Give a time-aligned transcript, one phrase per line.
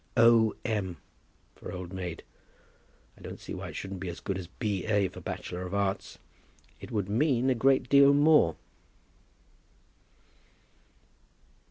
[0.17, 0.97] "O.M.,
[1.55, 2.23] for Old Maid.
[3.15, 5.07] I don't see why it shouldn't be as good as B.A.
[5.09, 6.17] for Bachelor of Arts.
[6.79, 8.55] It would mean a great deal more."